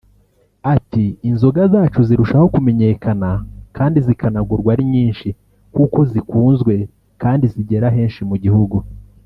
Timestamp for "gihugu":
8.43-8.77